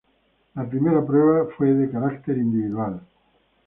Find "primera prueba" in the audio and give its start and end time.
0.67-1.45